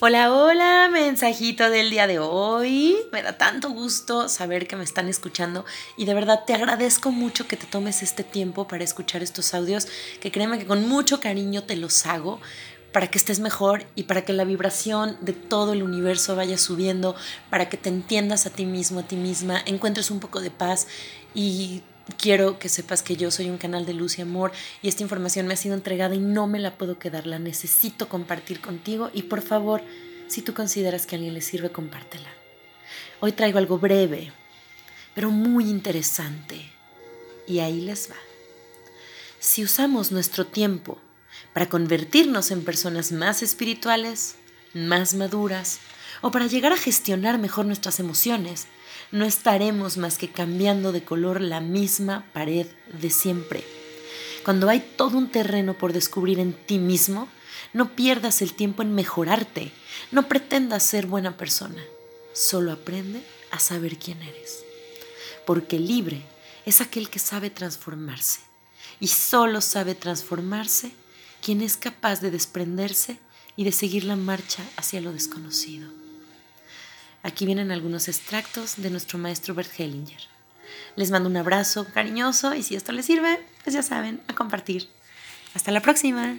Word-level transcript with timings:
Hola, 0.00 0.32
hola, 0.32 0.88
mensajito 0.92 1.70
del 1.70 1.90
día 1.90 2.06
de 2.06 2.20
hoy. 2.20 2.96
Me 3.10 3.20
da 3.20 3.36
tanto 3.36 3.70
gusto 3.70 4.28
saber 4.28 4.68
que 4.68 4.76
me 4.76 4.84
están 4.84 5.08
escuchando 5.08 5.64
y 5.96 6.04
de 6.04 6.14
verdad 6.14 6.44
te 6.46 6.54
agradezco 6.54 7.10
mucho 7.10 7.48
que 7.48 7.56
te 7.56 7.66
tomes 7.66 8.04
este 8.04 8.22
tiempo 8.22 8.68
para 8.68 8.84
escuchar 8.84 9.24
estos 9.24 9.54
audios, 9.54 9.88
que 10.20 10.30
créeme 10.30 10.60
que 10.60 10.66
con 10.66 10.88
mucho 10.88 11.18
cariño 11.18 11.64
te 11.64 11.74
los 11.74 12.06
hago 12.06 12.40
para 12.92 13.08
que 13.08 13.18
estés 13.18 13.40
mejor 13.40 13.86
y 13.96 14.04
para 14.04 14.24
que 14.24 14.32
la 14.32 14.44
vibración 14.44 15.16
de 15.20 15.32
todo 15.32 15.72
el 15.72 15.82
universo 15.82 16.36
vaya 16.36 16.58
subiendo, 16.58 17.16
para 17.50 17.68
que 17.68 17.76
te 17.76 17.88
entiendas 17.88 18.46
a 18.46 18.50
ti 18.50 18.66
mismo, 18.66 19.00
a 19.00 19.08
ti 19.08 19.16
misma, 19.16 19.60
encuentres 19.66 20.12
un 20.12 20.20
poco 20.20 20.40
de 20.40 20.52
paz 20.52 20.86
y 21.34 21.82
quiero 22.16 22.58
que 22.58 22.68
sepas 22.68 23.02
que 23.02 23.16
yo 23.16 23.30
soy 23.30 23.50
un 23.50 23.58
canal 23.58 23.86
de 23.86 23.94
luz 23.94 24.18
y 24.18 24.22
amor 24.22 24.52
y 24.82 24.88
esta 24.88 25.02
información 25.02 25.46
me 25.46 25.54
ha 25.54 25.58
sido 25.58 25.74
entregada 25.74 26.14
y 26.14 26.18
no 26.18 26.46
me 26.46 26.58
la 26.58 26.76
puedo 26.76 26.98
quedar, 26.98 27.26
la 27.26 27.38
necesito 27.38 28.08
compartir 28.08 28.60
contigo 28.60 29.10
y 29.12 29.22
por 29.24 29.42
favor, 29.42 29.82
si 30.28 30.42
tú 30.42 30.54
consideras 30.54 31.06
que 31.06 31.14
a 31.14 31.18
alguien 31.18 31.34
le 31.34 31.40
sirve, 31.40 31.70
compártela. 31.70 32.28
Hoy 33.20 33.32
traigo 33.32 33.58
algo 33.58 33.78
breve, 33.78 34.32
pero 35.14 35.30
muy 35.30 35.68
interesante 35.68 36.70
y 37.46 37.60
ahí 37.60 37.80
les 37.80 38.10
va. 38.10 38.16
Si 39.40 39.62
usamos 39.62 40.12
nuestro 40.12 40.46
tiempo 40.46 40.98
para 41.52 41.68
convertirnos 41.68 42.50
en 42.50 42.64
personas 42.64 43.12
más 43.12 43.42
espirituales, 43.42 44.36
más 44.74 45.14
maduras, 45.14 45.80
o 46.22 46.30
para 46.30 46.46
llegar 46.46 46.72
a 46.72 46.76
gestionar 46.76 47.38
mejor 47.38 47.66
nuestras 47.66 48.00
emociones, 48.00 48.66
no 49.10 49.24
estaremos 49.24 49.96
más 49.96 50.18
que 50.18 50.30
cambiando 50.30 50.92
de 50.92 51.02
color 51.02 51.40
la 51.40 51.60
misma 51.60 52.26
pared 52.32 52.66
de 53.00 53.10
siempre. 53.10 53.64
Cuando 54.44 54.68
hay 54.68 54.80
todo 54.96 55.18
un 55.18 55.30
terreno 55.30 55.74
por 55.74 55.92
descubrir 55.92 56.38
en 56.38 56.52
ti 56.52 56.78
mismo, 56.78 57.28
no 57.72 57.94
pierdas 57.94 58.42
el 58.42 58.54
tiempo 58.54 58.82
en 58.82 58.94
mejorarte, 58.94 59.72
no 60.10 60.28
pretendas 60.28 60.82
ser 60.82 61.06
buena 61.06 61.36
persona, 61.36 61.82
solo 62.32 62.72
aprende 62.72 63.22
a 63.50 63.58
saber 63.58 63.98
quién 63.98 64.22
eres. 64.22 64.64
Porque 65.46 65.78
libre 65.78 66.22
es 66.66 66.80
aquel 66.80 67.10
que 67.10 67.18
sabe 67.18 67.50
transformarse, 67.50 68.40
y 69.00 69.08
solo 69.08 69.60
sabe 69.60 69.94
transformarse 69.94 70.92
quien 71.42 71.62
es 71.62 71.76
capaz 71.76 72.20
de 72.20 72.30
desprenderse 72.30 73.18
y 73.56 73.64
de 73.64 73.72
seguir 73.72 74.04
la 74.04 74.16
marcha 74.16 74.62
hacia 74.76 75.00
lo 75.00 75.12
desconocido. 75.12 76.07
Aquí 77.22 77.46
vienen 77.46 77.70
algunos 77.70 78.08
extractos 78.08 78.76
de 78.76 78.90
nuestro 78.90 79.18
maestro 79.18 79.54
Bert 79.54 79.70
Hellinger. 79.78 80.20
Les 80.96 81.10
mando 81.10 81.28
un 81.28 81.36
abrazo 81.36 81.86
cariñoso 81.92 82.54
y 82.54 82.62
si 82.62 82.76
esto 82.76 82.92
les 82.92 83.06
sirve, 83.06 83.40
pues 83.64 83.74
ya 83.74 83.82
saben, 83.82 84.20
a 84.28 84.34
compartir. 84.34 84.88
Hasta 85.54 85.70
la 85.72 85.80
próxima. 85.80 86.36